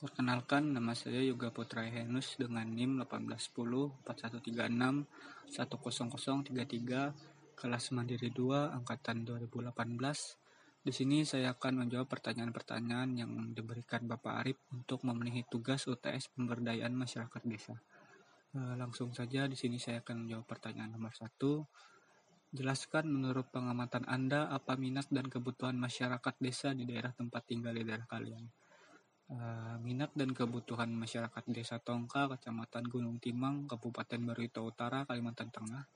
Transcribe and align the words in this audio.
Perkenalkan, 0.00 0.72
nama 0.72 0.96
saya 0.96 1.20
Yoga 1.20 1.52
Putra 1.52 1.84
Henus 1.84 2.40
dengan 2.40 2.64
NIM 2.64 3.04
1810 3.04 4.00
4136 4.00 5.04
10033 5.52 7.52
kelas 7.52 7.84
Mandiri 7.92 8.32
2 8.32 8.80
angkatan 8.80 9.28
2018. 9.28 9.76
Di 10.80 10.92
sini 10.96 11.28
saya 11.28 11.52
akan 11.52 11.84
menjawab 11.84 12.08
pertanyaan-pertanyaan 12.08 13.12
yang 13.12 13.28
diberikan 13.52 14.08
Bapak 14.08 14.40
Arif 14.40 14.56
untuk 14.72 15.04
memenuhi 15.04 15.44
tugas 15.52 15.84
UTS 15.84 16.32
pemberdayaan 16.32 16.96
masyarakat 16.96 17.42
desa. 17.44 17.76
Eh, 18.56 18.80
langsung 18.80 19.12
saja 19.12 19.44
di 19.44 19.56
sini 19.60 19.76
saya 19.76 20.00
akan 20.00 20.24
menjawab 20.24 20.48
pertanyaan 20.48 20.96
nomor 20.96 21.12
satu. 21.12 21.68
Jelaskan 22.56 23.04
menurut 23.04 23.52
pengamatan 23.52 24.08
Anda 24.08 24.48
apa 24.48 24.80
minat 24.80 25.12
dan 25.12 25.28
kebutuhan 25.28 25.76
masyarakat 25.76 26.40
desa 26.40 26.72
di 26.72 26.88
daerah 26.88 27.12
tempat 27.12 27.44
tinggal 27.44 27.76
di 27.76 27.84
daerah 27.84 28.08
kalian. 28.08 28.48
Uh, 29.30 29.78
minat 29.86 30.10
dan 30.18 30.34
kebutuhan 30.34 30.90
masyarakat 30.90 31.46
Desa 31.54 31.78
Tongka, 31.78 32.26
Kecamatan 32.34 32.82
Gunung 32.90 33.22
Timang, 33.22 33.70
Kabupaten 33.70 34.18
Barito 34.26 34.66
Utara, 34.66 35.06
Kalimantan 35.06 35.54
Tengah. 35.54 35.86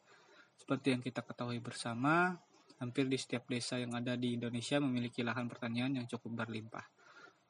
Seperti 0.55 0.95
yang 0.95 1.03
kita 1.03 1.27
ketahui 1.27 1.59
bersama, 1.59 2.39
hampir 2.79 3.11
di 3.11 3.19
setiap 3.19 3.51
desa 3.51 3.75
yang 3.83 3.91
ada 3.91 4.15
di 4.15 4.39
Indonesia 4.39 4.79
memiliki 4.79 5.27
lahan 5.27 5.51
pertanian 5.51 5.99
yang 5.99 6.07
cukup 6.07 6.47
berlimpah. 6.47 6.87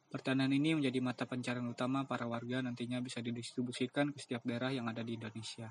Pertanian 0.09 0.49
ini 0.57 0.73
menjadi 0.79 1.05
mata 1.05 1.29
pencarian 1.29 1.69
utama 1.69 2.09
para 2.09 2.25
warga 2.25 2.65
nantinya 2.65 3.05
bisa 3.05 3.21
didistribusikan 3.21 4.09
ke 4.15 4.25
setiap 4.25 4.41
daerah 4.47 4.73
yang 4.73 4.89
ada 4.89 5.05
di 5.05 5.21
Indonesia. 5.21 5.69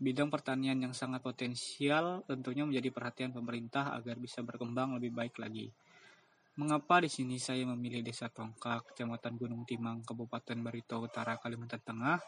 Bidang 0.00 0.32
pertanian 0.32 0.80
yang 0.80 0.94
sangat 0.96 1.20
potensial 1.20 2.24
tentunya 2.24 2.64
menjadi 2.64 2.88
perhatian 2.88 3.36
pemerintah 3.36 3.92
agar 3.92 4.16
bisa 4.16 4.40
berkembang 4.40 4.96
lebih 4.96 5.12
baik 5.12 5.36
lagi. 5.36 5.68
Mengapa 6.52 7.00
di 7.00 7.08
sini 7.08 7.40
saya 7.40 7.64
memilih 7.64 8.04
Desa 8.04 8.28
Tongkak, 8.28 8.92
Kecamatan 8.92 9.40
Gunung 9.40 9.64
Timang, 9.64 10.04
Kabupaten 10.04 10.60
Barito 10.60 11.00
Utara, 11.00 11.40
Kalimantan 11.40 11.80
Tengah? 11.80 12.20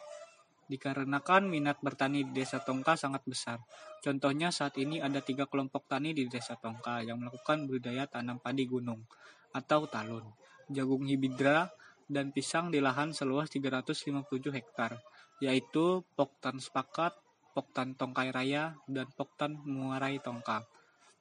Dikarenakan 0.65 1.45
minat 1.45 1.77
bertani 1.77 2.25
di 2.25 2.41
Desa 2.41 2.57
Tongka 2.57 2.97
sangat 2.97 3.21
besar. 3.29 3.61
Contohnya 4.01 4.49
saat 4.49 4.81
ini 4.81 4.97
ada 4.97 5.21
tiga 5.21 5.45
kelompok 5.45 5.85
tani 5.85 6.17
di 6.17 6.25
Desa 6.25 6.57
Tongka 6.57 7.05
yang 7.05 7.21
melakukan 7.21 7.69
budidaya 7.69 8.09
tanam 8.09 8.41
padi 8.41 8.65
gunung 8.65 9.05
atau 9.53 9.85
talun, 9.85 10.25
jagung 10.73 11.05
hibidra, 11.05 11.69
dan 12.09 12.33
pisang 12.33 12.73
di 12.73 12.81
lahan 12.81 13.13
seluas 13.13 13.53
357 13.53 14.25
hektar, 14.49 14.97
yaitu 15.37 16.01
Poktan 16.17 16.57
Sepakat, 16.57 17.13
Poktan 17.53 17.93
Tongkai 17.93 18.33
Raya, 18.33 18.73
dan 18.89 19.05
Poktan 19.13 19.61
Muarai 19.69 20.17
Tongka. 20.17 20.65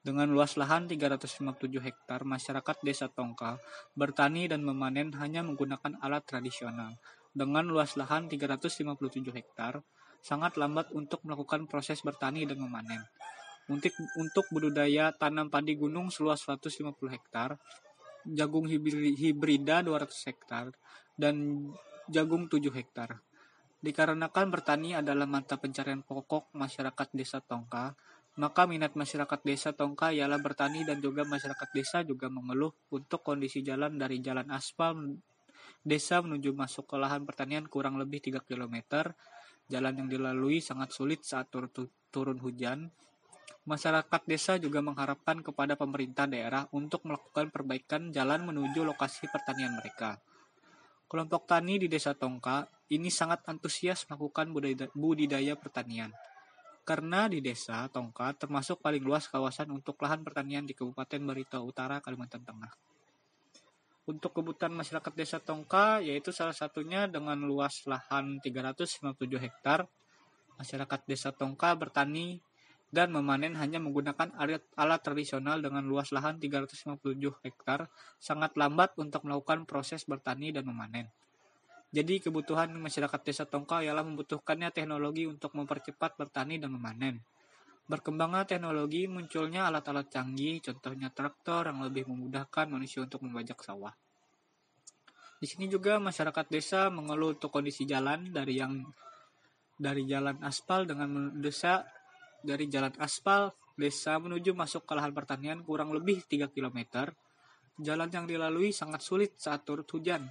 Dengan 0.04 0.28
luas 0.28 0.60
lahan 0.60 0.84
357 0.84 1.80
hektar, 1.80 2.28
masyarakat 2.28 2.76
Desa 2.84 3.08
Tongka 3.08 3.56
bertani 3.96 4.44
dan 4.44 4.60
memanen 4.60 5.16
hanya 5.16 5.40
menggunakan 5.40 5.96
alat 6.04 6.28
tradisional. 6.28 7.00
Dengan 7.32 7.64
luas 7.64 7.96
lahan 7.96 8.28
357 8.28 8.84
hektar, 9.32 9.80
sangat 10.20 10.60
lambat 10.60 10.92
untuk 10.92 11.24
melakukan 11.24 11.64
proses 11.64 12.04
bertani 12.04 12.44
dan 12.44 12.60
memanen. 12.60 13.00
Untuk, 13.64 13.96
untuk 14.20 14.44
budidaya 14.52 15.08
tanam 15.16 15.48
padi 15.48 15.72
gunung 15.72 16.12
seluas 16.12 16.44
150 16.44 16.92
hektar, 17.08 17.56
jagung 18.28 18.68
hibrida 18.68 19.80
200 19.80 20.28
hektar, 20.28 20.68
dan 21.16 21.64
jagung 22.12 22.44
7 22.52 22.60
hektar. 22.76 23.24
Dikarenakan 23.80 24.52
bertani 24.52 25.00
adalah 25.00 25.24
mata 25.24 25.56
pencarian 25.56 26.04
pokok 26.04 26.52
masyarakat 26.52 27.08
Desa 27.16 27.40
Tongka, 27.40 27.96
maka 28.34 28.66
minat 28.66 28.98
masyarakat 28.98 29.46
desa 29.46 29.70
Tongka 29.70 30.10
ialah 30.10 30.42
bertani 30.42 30.82
dan 30.82 30.98
juga 30.98 31.22
masyarakat 31.22 31.70
desa 31.70 32.02
juga 32.02 32.26
mengeluh 32.26 32.74
untuk 32.90 33.22
kondisi 33.22 33.62
jalan 33.62 33.94
dari 33.94 34.18
jalan 34.18 34.50
aspal 34.50 34.98
desa 35.86 36.18
menuju 36.18 36.50
masuk 36.50 36.90
ke 36.90 36.96
lahan 36.98 37.22
pertanian 37.22 37.70
kurang 37.70 37.94
lebih 37.94 38.18
3 38.18 38.42
km. 38.42 39.06
Jalan 39.70 39.94
yang 39.96 40.08
dilalui 40.10 40.58
sangat 40.58 40.90
sulit 40.90 41.22
saat 41.22 41.46
tur 41.48 41.70
turun 42.10 42.42
hujan. 42.42 42.90
Masyarakat 43.64 44.22
desa 44.28 44.58
juga 44.60 44.84
mengharapkan 44.84 45.40
kepada 45.40 45.78
pemerintah 45.78 46.28
daerah 46.28 46.68
untuk 46.74 47.06
melakukan 47.08 47.48
perbaikan 47.48 48.12
jalan 48.12 48.44
menuju 48.44 48.84
lokasi 48.84 49.30
pertanian 49.30 49.72
mereka. 49.72 50.20
Kelompok 51.08 51.48
tani 51.48 51.80
di 51.80 51.88
Desa 51.88 52.12
Tongka 52.12 52.68
ini 52.92 53.08
sangat 53.08 53.46
antusias 53.48 54.04
melakukan 54.10 54.52
budidaya 54.92 55.56
pertanian 55.56 56.12
karena 56.84 57.26
di 57.32 57.40
desa 57.40 57.88
Tongka 57.88 58.36
termasuk 58.36 58.84
paling 58.84 59.00
luas 59.00 59.24
kawasan 59.26 59.72
untuk 59.72 59.96
lahan 60.04 60.20
pertanian 60.20 60.68
di 60.68 60.76
Kabupaten 60.76 61.20
Barito 61.24 61.58
Utara, 61.64 62.04
Kalimantan 62.04 62.44
Tengah. 62.44 62.72
Untuk 64.04 64.36
kebutuhan 64.36 64.76
masyarakat 64.76 65.12
desa 65.16 65.40
Tongka 65.40 66.04
yaitu 66.04 66.28
salah 66.28 66.52
satunya 66.52 67.08
dengan 67.08 67.40
luas 67.40 67.88
lahan 67.88 68.36
357 68.44 69.00
hektar, 69.40 69.88
masyarakat 70.60 71.00
desa 71.08 71.32
Tongka 71.32 71.72
bertani 71.72 72.44
dan 72.92 73.10
memanen 73.10 73.56
hanya 73.56 73.80
menggunakan 73.80 74.36
alat, 74.36 74.62
alat 74.76 75.00
tradisional 75.02 75.58
dengan 75.64 75.82
luas 75.82 76.12
lahan 76.12 76.36
357 76.36 77.16
hektar, 77.42 77.88
sangat 78.20 78.54
lambat 78.60 78.92
untuk 79.00 79.24
melakukan 79.24 79.64
proses 79.64 80.04
bertani 80.04 80.52
dan 80.52 80.68
memanen. 80.68 81.08
Jadi 81.94 82.18
kebutuhan 82.18 82.74
masyarakat 82.74 83.20
desa 83.22 83.46
Tongka 83.46 83.78
ialah 83.86 84.02
membutuhkannya 84.02 84.74
teknologi 84.74 85.30
untuk 85.30 85.54
mempercepat 85.54 86.18
bertani 86.18 86.58
dan 86.58 86.74
memanen. 86.74 87.22
Berkembangnya 87.86 88.42
teknologi, 88.42 89.06
munculnya 89.06 89.70
alat-alat 89.70 90.10
canggih, 90.10 90.58
contohnya 90.58 91.14
traktor 91.14 91.70
yang 91.70 91.86
lebih 91.86 92.10
memudahkan 92.10 92.66
manusia 92.66 93.06
untuk 93.06 93.22
membajak 93.22 93.62
sawah. 93.62 93.94
Di 95.38 95.46
sini 95.46 95.70
juga 95.70 96.02
masyarakat 96.02 96.50
desa 96.50 96.90
mengeluh 96.90 97.38
untuk 97.38 97.54
kondisi 97.54 97.86
jalan 97.86 98.26
dari 98.34 98.58
yang 98.58 98.82
dari 99.78 100.02
jalan 100.10 100.42
aspal 100.42 100.90
dengan 100.90 101.30
desa 101.38 101.86
dari 102.42 102.66
jalan 102.66 102.90
aspal 102.98 103.54
desa 103.78 104.18
menuju 104.18 104.50
masuk 104.50 104.82
ke 104.82 104.98
lahan 104.98 105.14
pertanian 105.14 105.62
kurang 105.62 105.94
lebih 105.94 106.26
3 106.26 106.50
km. 106.50 107.06
Jalan 107.78 108.10
yang 108.10 108.26
dilalui 108.26 108.74
sangat 108.74 108.98
sulit 108.98 109.38
saat 109.38 109.62
turut 109.62 109.86
hujan 109.86 110.26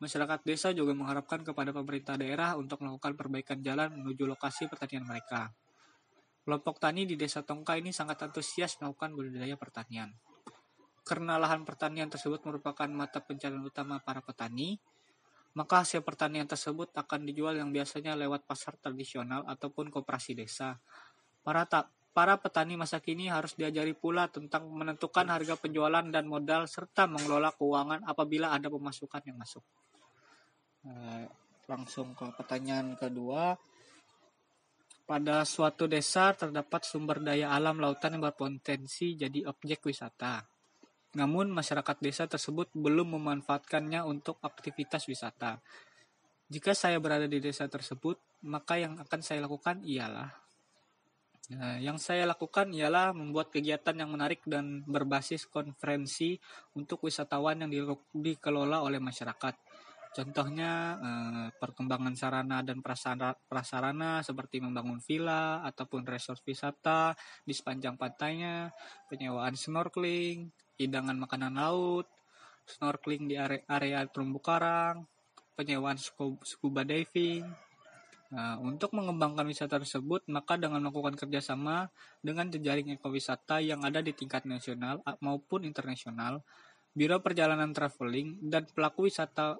Masyarakat 0.00 0.40
desa 0.48 0.72
juga 0.72 0.96
mengharapkan 0.96 1.44
kepada 1.44 1.76
pemerintah 1.76 2.16
daerah 2.16 2.56
untuk 2.56 2.80
melakukan 2.80 3.20
perbaikan 3.20 3.60
jalan 3.60 3.92
menuju 4.00 4.24
lokasi 4.24 4.64
pertanian 4.64 5.04
mereka. 5.04 5.52
Kelompok 6.40 6.80
tani 6.80 7.04
di 7.04 7.20
desa 7.20 7.44
Tongka 7.44 7.76
ini 7.76 7.92
sangat 7.92 8.24
antusias 8.24 8.80
melakukan 8.80 9.12
budidaya 9.12 9.60
pertanian. 9.60 10.08
Karena 11.04 11.36
lahan 11.36 11.68
pertanian 11.68 12.08
tersebut 12.08 12.40
merupakan 12.48 12.88
mata 12.88 13.20
pencarian 13.20 13.60
utama 13.60 14.00
para 14.00 14.24
petani, 14.24 14.80
maka 15.52 15.84
hasil 15.84 16.00
pertanian 16.00 16.48
tersebut 16.48 16.96
akan 16.96 17.28
dijual 17.28 17.60
yang 17.60 17.68
biasanya 17.68 18.16
lewat 18.16 18.48
pasar 18.48 18.80
tradisional 18.80 19.44
ataupun 19.44 19.92
koperasi 19.92 20.32
desa. 20.32 20.80
Para 21.44 21.68
tak 21.68 21.92
para 22.16 22.40
petani 22.40 22.80
masa 22.80 23.04
kini 23.04 23.28
harus 23.28 23.52
diajari 23.52 23.92
pula 23.92 24.32
tentang 24.32 24.64
menentukan 24.72 25.28
harga 25.28 25.60
penjualan 25.60 26.08
dan 26.08 26.24
modal 26.24 26.64
serta 26.64 27.04
mengelola 27.04 27.52
keuangan 27.52 28.00
apabila 28.08 28.56
ada 28.56 28.72
pemasukan 28.72 29.22
yang 29.28 29.36
masuk. 29.36 29.60
Eh, 30.80 31.24
langsung 31.68 32.16
ke 32.16 32.24
pertanyaan 32.32 32.96
kedua. 32.96 33.52
Pada 35.04 35.42
suatu 35.44 35.90
desa 35.90 36.32
terdapat 36.32 36.86
sumber 36.86 37.20
daya 37.20 37.52
alam 37.52 37.82
lautan 37.82 38.16
yang 38.16 38.24
berpotensi 38.24 39.18
jadi 39.18 39.44
objek 39.44 39.84
wisata. 39.84 40.46
Namun 41.18 41.50
masyarakat 41.50 41.98
desa 41.98 42.24
tersebut 42.30 42.70
belum 42.72 43.18
memanfaatkannya 43.18 44.06
untuk 44.06 44.38
aktivitas 44.40 45.10
wisata. 45.10 45.58
Jika 46.46 46.74
saya 46.74 47.02
berada 47.02 47.26
di 47.26 47.42
desa 47.42 47.66
tersebut, 47.66 48.18
maka 48.46 48.78
yang 48.78 48.96
akan 48.98 49.20
saya 49.20 49.42
lakukan 49.44 49.82
ialah 49.84 50.30
Nah, 51.50 51.82
yang 51.82 51.98
saya 51.98 52.30
lakukan 52.30 52.70
ialah 52.70 53.10
membuat 53.10 53.50
kegiatan 53.50 53.90
yang 53.98 54.14
menarik 54.14 54.38
dan 54.46 54.86
berbasis 54.86 55.50
konferensi 55.50 56.38
untuk 56.78 57.02
wisatawan 57.02 57.66
yang 57.66 57.98
dikelola 58.14 58.86
oleh 58.86 59.02
masyarakat 59.02 59.58
Contohnya 60.10 60.98
eh, 60.98 61.48
perkembangan 61.54 62.18
sarana 62.18 62.66
dan 62.66 62.82
prasarana, 62.82 63.30
prasarana 63.46 64.10
seperti 64.26 64.58
membangun 64.58 64.98
villa 64.98 65.62
ataupun 65.62 66.02
resort 66.02 66.42
wisata 66.42 67.14
di 67.46 67.54
sepanjang 67.54 67.94
pantainya, 67.94 68.74
penyewaan 69.06 69.54
snorkeling, 69.54 70.50
hidangan 70.82 71.14
makanan 71.14 71.54
laut, 71.54 72.10
snorkeling 72.66 73.30
di 73.30 73.38
area, 73.38 73.62
area 73.70 74.02
terumbu 74.10 74.42
karang, 74.42 75.06
penyewaan 75.54 75.98
scuba 76.42 76.82
diving. 76.82 77.46
Nah, 78.30 78.62
untuk 78.62 78.94
mengembangkan 78.94 79.42
wisata 79.46 79.82
tersebut, 79.82 80.26
maka 80.30 80.54
dengan 80.54 80.86
melakukan 80.86 81.18
kerjasama 81.18 81.90
dengan 82.22 82.46
jejaring 82.46 82.94
ekowisata 82.94 83.58
yang 83.58 83.82
ada 83.82 84.02
di 84.02 84.14
tingkat 84.14 84.46
nasional 84.46 85.02
maupun 85.18 85.66
internasional, 85.66 86.42
Biro 86.94 87.18
Perjalanan 87.22 87.74
Traveling, 87.74 88.38
dan 88.46 88.70
pelaku 88.70 89.10
wisata 89.10 89.58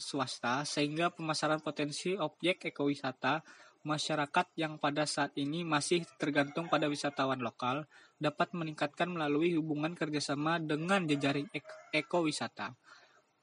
swasta 0.00 0.64
sehingga 0.64 1.12
pemasaran 1.12 1.60
potensi 1.60 2.16
objek 2.16 2.72
ekowisata 2.72 3.44
masyarakat 3.80 4.46
yang 4.60 4.76
pada 4.76 5.08
saat 5.08 5.32
ini 5.40 5.64
masih 5.64 6.04
tergantung 6.20 6.68
pada 6.68 6.84
wisatawan 6.88 7.40
lokal 7.40 7.88
dapat 8.20 8.52
meningkatkan 8.52 9.08
melalui 9.08 9.56
hubungan 9.56 9.96
kerjasama 9.96 10.60
dengan 10.60 11.04
jejaring 11.08 11.48
ekowisata. 11.92 12.76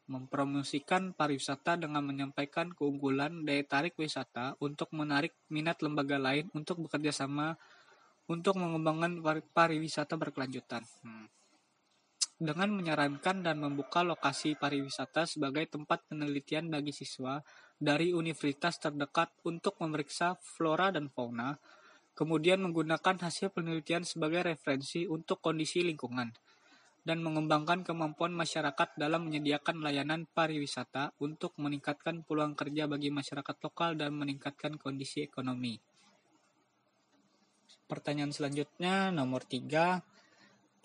mempromosikan 0.07 1.11
pariwisata 1.11 1.75
dengan 1.75 1.99
menyampaikan 1.99 2.71
keunggulan 2.71 3.43
daya 3.43 3.59
tarik 3.67 3.91
wisata 3.99 4.55
untuk 4.63 4.87
menarik 4.95 5.35
minat 5.51 5.83
lembaga 5.83 6.15
lain 6.15 6.47
untuk 6.55 6.79
bekerja 6.79 7.11
sama 7.11 7.59
untuk 8.31 8.55
mengembangkan 8.55 9.19
pariwisata 9.51 10.15
berkelanjutan. 10.15 10.87
Hmm. 11.03 11.27
Dengan 12.37 12.69
menyarankan 12.69 13.41
dan 13.41 13.57
membuka 13.57 14.05
lokasi 14.05 14.53
pariwisata 14.53 15.25
sebagai 15.25 15.65
tempat 15.73 16.05
penelitian 16.05 16.69
bagi 16.69 16.93
siswa 16.93 17.41
dari 17.81 18.13
universitas 18.13 18.77
terdekat 18.77 19.33
untuk 19.41 19.81
memeriksa 19.81 20.37
flora 20.37 20.93
dan 20.93 21.09
fauna, 21.09 21.57
kemudian 22.13 22.61
menggunakan 22.61 23.17
hasil 23.25 23.49
penelitian 23.49 24.05
sebagai 24.05 24.45
referensi 24.45 25.09
untuk 25.09 25.41
kondisi 25.41 25.81
lingkungan 25.81 26.29
dan 27.07 27.23
mengembangkan 27.23 27.87
kemampuan 27.87 28.35
masyarakat 28.35 28.99
dalam 28.99 29.31
menyediakan 29.31 29.79
layanan 29.79 30.27
pariwisata 30.27 31.15
untuk 31.23 31.55
meningkatkan 31.55 32.27
peluang 32.27 32.51
kerja 32.51 32.83
bagi 32.83 33.09
masyarakat 33.09 33.55
lokal 33.63 33.95
dan 33.95 34.11
meningkatkan 34.11 34.75
kondisi 34.75 35.23
ekonomi. 35.23 35.79
Pertanyaan 37.87 38.35
selanjutnya, 38.35 39.15
nomor 39.15 39.47
tiga. 39.47 40.03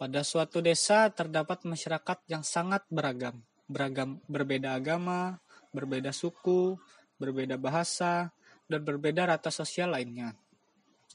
Pada 0.03 0.27
suatu 0.27 0.59
desa 0.59 1.15
terdapat 1.15 1.63
masyarakat 1.63 2.27
yang 2.27 2.43
sangat 2.43 2.83
beragam, 2.91 3.39
beragam 3.71 4.19
berbeda 4.27 4.75
agama, 4.75 5.39
berbeda 5.71 6.11
suku, 6.11 6.75
berbeda 7.23 7.55
bahasa, 7.55 8.35
dan 8.67 8.83
berbeda 8.83 9.31
rata 9.31 9.55
sosial 9.55 9.95
lainnya. 9.95 10.35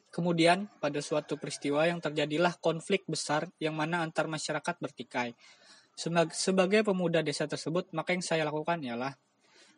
Kemudian, 0.08 0.72
pada 0.80 1.04
suatu 1.04 1.36
peristiwa 1.36 1.84
yang 1.84 2.00
terjadilah 2.00 2.56
konflik 2.64 3.04
besar 3.12 3.52
yang 3.60 3.76
mana 3.76 4.00
antar 4.00 4.32
masyarakat 4.32 4.80
bertikai. 4.80 5.36
Sebagai 6.32 6.88
pemuda 6.88 7.20
desa 7.20 7.44
tersebut, 7.44 7.92
maka 7.92 8.16
yang 8.16 8.24
saya 8.24 8.48
lakukan 8.48 8.80
ialah 8.88 9.12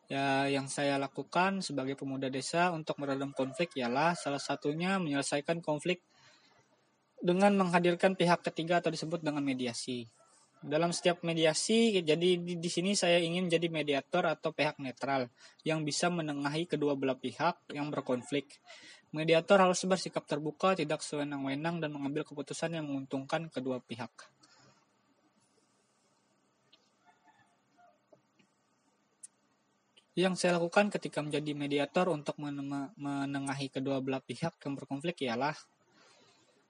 ya 0.05 0.45
yang 0.53 0.69
saya 0.69 1.01
lakukan 1.01 1.65
sebagai 1.65 1.97
pemuda 1.97 2.29
desa 2.29 2.69
untuk 2.69 3.01
meredam 3.01 3.33
konflik 3.33 3.73
ialah 3.73 4.13
salah 4.13 4.41
satunya 4.41 5.01
menyelesaikan 5.01 5.65
konflik 5.65 6.05
dengan 7.19 7.55
menghadirkan 7.55 8.15
pihak 8.15 8.43
ketiga 8.47 8.79
atau 8.79 8.91
disebut 8.91 9.19
dengan 9.19 9.43
mediasi. 9.43 10.07
Dalam 10.59 10.91
setiap 10.91 11.23
mediasi, 11.23 12.03
jadi 12.03 12.35
di, 12.35 12.59
di 12.59 12.69
sini 12.69 12.91
saya 12.91 13.15
ingin 13.23 13.47
menjadi 13.47 13.71
mediator 13.71 14.27
atau 14.27 14.51
pihak 14.51 14.75
netral 14.83 15.31
yang 15.63 15.87
bisa 15.87 16.11
menengahi 16.11 16.67
kedua 16.67 16.99
belah 16.99 17.15
pihak 17.15 17.71
yang 17.71 17.87
berkonflik. 17.87 18.59
Mediator 19.15 19.57
harus 19.63 19.79
bersikap 19.87 20.27
terbuka, 20.27 20.75
tidak 20.75 20.99
sewenang-wenang, 20.99 21.79
dan 21.79 21.95
mengambil 21.95 22.27
keputusan 22.27 22.75
yang 22.75 22.85
menguntungkan 22.91 23.47
kedua 23.47 23.79
pihak. 23.79 24.11
Yang 30.19 30.43
saya 30.43 30.59
lakukan 30.59 30.91
ketika 30.91 31.23
menjadi 31.23 31.55
mediator 31.55 32.11
untuk 32.11 32.35
menengahi 32.99 33.71
kedua 33.71 34.03
belah 34.03 34.19
pihak 34.19 34.59
yang 34.67 34.75
berkonflik 34.75 35.23
ialah 35.23 35.55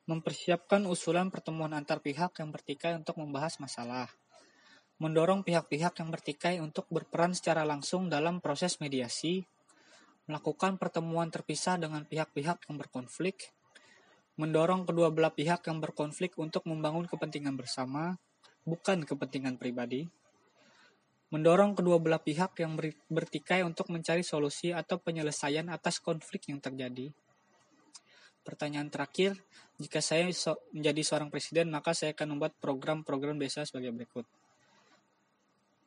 mempersiapkan 0.09 0.89
usulan 0.89 1.29
pertemuan 1.29 1.69
antar 1.77 2.01
pihak 2.01 2.41
yang 2.41 2.49
bertikai 2.49 2.97
untuk 2.97 3.21
membahas 3.21 3.61
masalah, 3.61 4.09
mendorong 4.97 5.45
pihak-pihak 5.45 6.01
yang 6.01 6.09
bertikai 6.09 6.57
untuk 6.57 6.89
berperan 6.89 7.37
secara 7.37 7.61
langsung 7.61 8.09
dalam 8.09 8.41
proses 8.41 8.81
mediasi, 8.81 9.45
melakukan 10.25 10.81
pertemuan 10.81 11.29
terpisah 11.29 11.77
dengan 11.77 12.09
pihak-pihak 12.09 12.65
yang 12.65 12.81
berkonflik, 12.81 13.53
mendorong 14.41 14.89
kedua 14.89 15.13
belah 15.13 15.29
pihak 15.29 15.69
yang 15.69 15.77
berkonflik 15.77 16.33
untuk 16.41 16.65
membangun 16.65 17.05
kepentingan 17.05 17.53
bersama, 17.53 18.17
bukan 18.65 19.05
kepentingan 19.05 19.61
pribadi, 19.61 20.09
mendorong 21.29 21.77
kedua 21.77 22.01
belah 22.01 22.17
pihak 22.17 22.57
yang 22.57 22.73
bertikai 23.13 23.61
untuk 23.61 23.93
mencari 23.93 24.25
solusi 24.25 24.73
atau 24.73 24.97
penyelesaian 24.97 25.69
atas 25.69 26.01
konflik 26.01 26.49
yang 26.49 26.57
terjadi. 26.57 27.13
Pertanyaan 28.41 28.89
terakhir, 28.89 29.37
jika 29.79 30.03
saya 30.03 30.27
menjadi 30.75 31.01
seorang 31.07 31.31
presiden, 31.31 31.71
maka 31.71 31.95
saya 31.95 32.11
akan 32.11 32.35
membuat 32.35 32.51
program-program 32.59 33.39
desa 33.39 33.63
sebagai 33.63 33.95
berikut. 33.95 34.27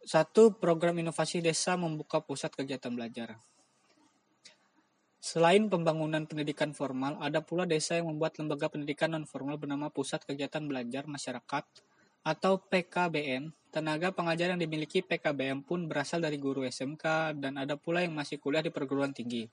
Satu, 0.00 0.56
program 0.56 0.96
inovasi 0.96 1.44
desa 1.44 1.76
membuka 1.76 2.24
pusat 2.24 2.56
kegiatan 2.56 2.90
belajar. 2.90 3.36
Selain 5.22 5.70
pembangunan 5.70 6.26
pendidikan 6.26 6.74
formal, 6.74 7.14
ada 7.22 7.44
pula 7.44 7.62
desa 7.62 7.94
yang 7.94 8.10
membuat 8.10 8.42
lembaga 8.42 8.66
pendidikan 8.66 9.14
non-formal 9.14 9.54
bernama 9.54 9.86
Pusat 9.86 10.26
Kegiatan 10.26 10.66
Belajar 10.66 11.06
Masyarakat 11.06 11.64
atau 12.26 12.58
PKBM. 12.58 13.54
Tenaga 13.70 14.10
pengajar 14.10 14.50
yang 14.50 14.58
dimiliki 14.58 14.98
PKBM 14.98 15.62
pun 15.62 15.86
berasal 15.86 16.18
dari 16.26 16.42
guru 16.42 16.66
SMK 16.66 17.38
dan 17.38 17.54
ada 17.54 17.78
pula 17.78 18.02
yang 18.02 18.18
masih 18.18 18.42
kuliah 18.42 18.66
di 18.66 18.74
perguruan 18.74 19.14
tinggi. 19.14 19.46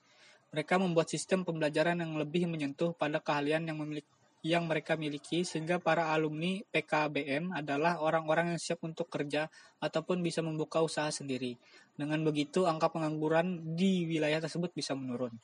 Mereka 0.49 0.81
membuat 0.81 1.13
sistem 1.13 1.45
pembelajaran 1.45 2.01
yang 2.01 2.17
lebih 2.17 2.49
menyentuh 2.49 2.97
pada 2.97 3.21
keahlian 3.21 3.69
yang 3.69 3.77
memiliki 3.77 4.09
yang 4.39 4.71
mereka 4.71 4.95
miliki 4.95 5.43
sehingga 5.43 5.83
para 5.83 6.15
alumni 6.15 6.63
PKBM 6.71 7.51
adalah 7.51 7.99
orang-orang 7.99 8.55
yang 8.55 8.59
siap 8.61 8.79
untuk 8.87 9.11
kerja 9.11 9.51
ataupun 9.83 10.23
bisa 10.23 10.39
membuka 10.39 10.79
usaha 10.79 11.11
sendiri. 11.11 11.59
Dengan 11.99 12.23
begitu, 12.23 12.63
angka 12.63 12.95
pengangguran 12.95 13.75
di 13.75 14.07
wilayah 14.07 14.39
tersebut 14.39 14.71
bisa 14.71 14.95
menurun. 14.95 15.35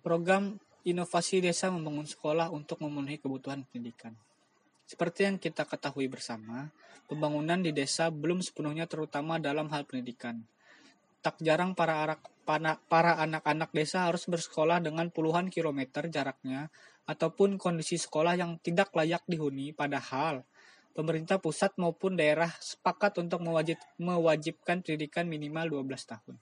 Program 0.00 0.56
inovasi 0.88 1.44
desa 1.44 1.68
membangun 1.68 2.08
sekolah 2.08 2.48
untuk 2.48 2.80
memenuhi 2.80 3.20
kebutuhan 3.20 3.68
pendidikan. 3.68 4.16
Seperti 4.88 5.28
yang 5.28 5.36
kita 5.36 5.68
ketahui 5.68 6.08
bersama, 6.08 6.72
pembangunan 7.06 7.60
di 7.60 7.76
desa 7.76 8.08
belum 8.08 8.40
sepenuhnya 8.40 8.88
terutama 8.88 9.36
dalam 9.36 9.68
hal 9.68 9.84
pendidikan. 9.84 10.40
Tak 11.22 11.38
jarang 11.38 11.76
para 11.76 12.18
anak-anak 13.20 13.70
desa 13.70 14.10
harus 14.10 14.26
bersekolah 14.26 14.82
dengan 14.82 15.06
puluhan 15.12 15.52
kilometer 15.52 16.10
jaraknya 16.10 16.72
ataupun 17.06 17.58
kondisi 17.58 17.98
sekolah 17.98 18.38
yang 18.38 18.58
tidak 18.62 18.94
layak 18.94 19.22
dihuni 19.26 19.74
padahal 19.74 20.46
pemerintah 20.92 21.40
pusat 21.40 21.72
maupun 21.80 22.14
daerah 22.14 22.52
sepakat 22.60 23.18
untuk 23.20 23.40
mewajib, 23.42 23.80
mewajibkan 23.96 24.84
pendidikan 24.84 25.26
minimal 25.26 25.82
12 25.82 26.10
tahun. 26.12 26.36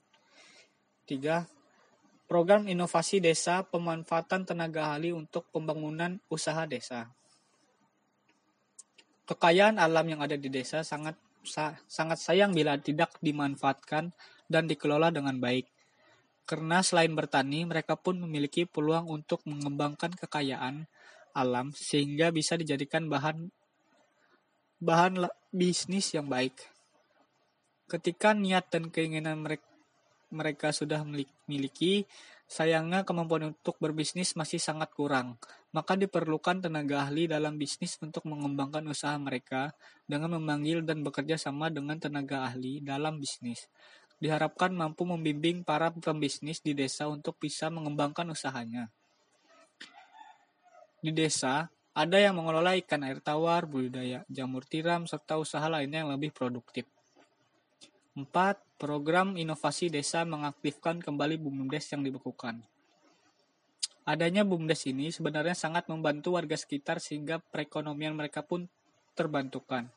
3. 1.07 1.47
Program 2.31 2.71
Inovasi 2.71 3.19
Desa 3.19 3.67
Pemanfaatan 3.67 4.47
Tenaga 4.47 4.95
Ahli 4.95 5.11
untuk 5.11 5.51
Pembangunan 5.51 6.19
Usaha 6.31 6.63
Desa. 6.67 7.11
Kekayaan 9.27 9.79
alam 9.79 10.06
yang 10.11 10.23
ada 10.23 10.35
di 10.35 10.51
desa 10.51 10.83
sangat 10.83 11.15
sangat 11.87 12.19
sayang 12.19 12.51
bila 12.51 12.75
tidak 12.83 13.15
dimanfaatkan 13.23 14.11
dan 14.51 14.67
dikelola 14.67 15.15
dengan 15.15 15.39
baik. 15.39 15.70
Karena 16.51 16.83
selain 16.83 17.15
bertani, 17.15 17.63
mereka 17.63 17.95
pun 17.95 18.19
memiliki 18.19 18.67
peluang 18.67 19.07
untuk 19.07 19.39
mengembangkan 19.47 20.11
kekayaan 20.19 20.91
alam 21.31 21.71
sehingga 21.71 22.35
bisa 22.35 22.59
dijadikan 22.59 23.07
bahan 23.07 23.55
bahan 24.83 25.31
bisnis 25.55 26.11
yang 26.11 26.27
baik. 26.27 26.59
Ketika 27.87 28.35
niat 28.35 28.67
dan 28.67 28.91
keinginan 28.91 29.47
mereka 29.47 29.71
mereka 30.31 30.71
sudah 30.71 31.03
memiliki, 31.03 32.07
sayangnya 32.47 33.03
kemampuan 33.03 33.51
untuk 33.51 33.75
berbisnis 33.83 34.39
masih 34.39 34.63
sangat 34.63 34.91
kurang. 34.95 35.39
Maka 35.75 35.99
diperlukan 35.99 36.67
tenaga 36.67 37.07
ahli 37.07 37.27
dalam 37.27 37.59
bisnis 37.59 37.99
untuk 38.03 38.27
mengembangkan 38.27 38.83
usaha 38.91 39.15
mereka 39.19 39.75
dengan 40.07 40.39
memanggil 40.39 40.83
dan 40.87 41.03
bekerja 41.03 41.39
sama 41.39 41.71
dengan 41.71 41.99
tenaga 41.99 42.47
ahli 42.47 42.83
dalam 42.83 43.19
bisnis. 43.19 43.71
Diharapkan 44.20 44.70
mampu 44.77 45.08
membimbing 45.08 45.65
para 45.65 45.89
pembisnis 45.89 46.60
di 46.60 46.77
desa 46.77 47.08
untuk 47.08 47.41
bisa 47.41 47.72
mengembangkan 47.72 48.29
usahanya. 48.29 48.93
Di 51.00 51.08
desa, 51.17 51.72
ada 51.96 52.20
yang 52.20 52.36
mengelola 52.36 52.77
ikan 52.84 53.00
air 53.03 53.24
tawar, 53.24 53.65
budidaya 53.65 54.29
jamur 54.29 54.69
tiram, 54.69 55.08
serta 55.08 55.41
usaha 55.41 55.65
lainnya 55.67 56.05
yang 56.05 56.12
lebih 56.12 56.31
produktif. 56.31 56.84
4. 58.15 58.29
Program 58.77 59.41
inovasi 59.41 59.89
desa 59.89 60.29
mengaktifkan 60.29 61.00
kembali 61.00 61.41
BUMDes 61.41 61.96
yang 61.96 62.05
dibekukan. 62.05 62.60
Adanya 64.05 64.44
BUMDes 64.44 64.89
ini 64.89 65.12
sebenarnya 65.12 65.53
sangat 65.56 65.89
membantu 65.89 66.36
warga 66.36 66.56
sekitar 66.56 67.00
sehingga 67.00 67.41
perekonomian 67.41 68.17
mereka 68.17 68.44
pun 68.44 68.69
terbantukan. 69.17 69.89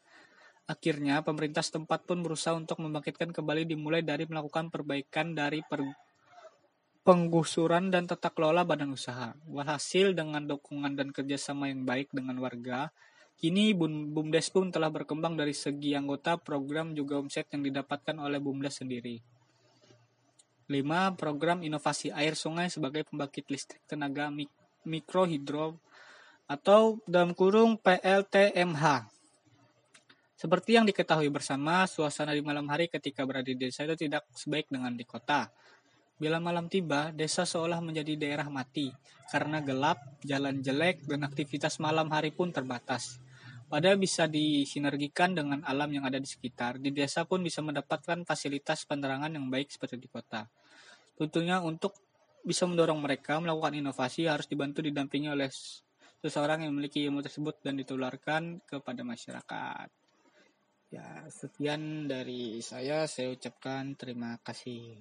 Akhirnya, 0.64 1.20
pemerintah 1.22 1.60
setempat 1.60 2.08
pun 2.08 2.24
berusaha 2.24 2.56
untuk 2.56 2.80
membangkitkan 2.80 3.36
kembali 3.36 3.68
dimulai 3.68 4.00
dari 4.00 4.24
melakukan 4.24 4.72
perbaikan 4.72 5.36
dari 5.36 5.60
per 5.64 5.84
penggusuran 7.04 7.92
dan 7.92 8.08
tata 8.08 8.32
kelola 8.32 8.64
badan 8.64 8.96
usaha. 8.96 9.36
Walhasil 9.52 10.16
dengan 10.16 10.48
dukungan 10.48 10.96
dan 10.96 11.12
kerjasama 11.12 11.68
yang 11.68 11.84
baik 11.84 12.16
dengan 12.16 12.40
warga, 12.40 12.96
Kini 13.44 13.76
BUMDes 13.76 14.54
pun 14.54 14.72
telah 14.72 14.88
berkembang 14.88 15.36
dari 15.36 15.52
segi 15.52 15.98
anggota 15.98 16.40
program 16.40 16.96
juga 16.96 17.20
omset 17.20 17.50
yang 17.52 17.66
didapatkan 17.66 18.16
oleh 18.16 18.40
BUMDes 18.40 18.80
sendiri. 18.80 19.20
5. 20.72 21.20
Program 21.20 21.60
inovasi 21.60 22.08
air 22.16 22.40
sungai 22.40 22.72
sebagai 22.72 23.04
pembangkit 23.04 23.44
listrik 23.52 23.84
tenaga 23.84 24.32
mik 24.32 24.48
mikrohidro 24.88 25.76
atau 26.48 27.04
dalam 27.04 27.36
kurung 27.36 27.76
PLTMH. 27.80 29.13
Seperti 30.44 30.76
yang 30.76 30.84
diketahui 30.84 31.32
bersama, 31.32 31.88
suasana 31.88 32.36
di 32.36 32.44
malam 32.44 32.68
hari 32.68 32.92
ketika 32.92 33.24
berada 33.24 33.48
di 33.48 33.56
desa 33.56 33.88
itu 33.88 33.96
tidak 33.96 34.28
sebaik 34.36 34.68
dengan 34.68 34.92
di 34.92 35.08
kota. 35.08 35.48
Bila 36.20 36.36
malam 36.44 36.68
tiba, 36.68 37.16
desa 37.16 37.48
seolah 37.48 37.80
menjadi 37.80 38.20
daerah 38.20 38.52
mati 38.52 38.92
karena 39.32 39.64
gelap, 39.64 40.04
jalan 40.20 40.60
jelek, 40.60 41.08
dan 41.08 41.24
aktivitas 41.24 41.80
malam 41.80 42.12
hari 42.12 42.36
pun 42.36 42.52
terbatas. 42.52 43.24
Padahal 43.72 43.96
bisa 43.96 44.28
disinergikan 44.28 45.32
dengan 45.32 45.64
alam 45.64 45.88
yang 45.96 46.04
ada 46.04 46.20
di 46.20 46.28
sekitar. 46.28 46.76
Di 46.76 46.92
desa 46.92 47.24
pun 47.24 47.40
bisa 47.40 47.64
mendapatkan 47.64 48.28
fasilitas 48.28 48.84
penerangan 48.84 49.32
yang 49.32 49.48
baik 49.48 49.72
seperti 49.72 49.96
di 49.96 50.12
kota. 50.12 50.44
Tentunya 51.16 51.64
untuk 51.64 51.96
bisa 52.44 52.68
mendorong 52.68 53.00
mereka 53.00 53.40
melakukan 53.40 53.80
inovasi 53.80 54.28
harus 54.28 54.52
dibantu 54.52 54.84
didampingi 54.84 55.32
oleh 55.32 55.48
seseorang 56.20 56.68
yang 56.68 56.76
memiliki 56.76 57.00
ilmu 57.08 57.24
tersebut 57.24 57.64
dan 57.64 57.80
ditularkan 57.80 58.60
kepada 58.68 59.08
masyarakat. 59.08 60.03
Ya, 60.94 61.26
sekian 61.26 62.06
dari 62.06 62.62
saya. 62.62 63.10
Saya 63.10 63.34
ucapkan 63.34 63.98
terima 63.98 64.38
kasih. 64.46 64.94